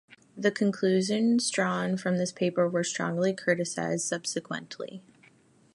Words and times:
The 0.35 0.49
conclusions 0.49 1.47
drawn 1.51 1.95
from 1.95 2.17
this 2.17 2.31
paper 2.31 2.67
were 2.67 2.83
strongly 2.83 3.35
criticized 3.35 4.03
subsequently. 4.03 5.03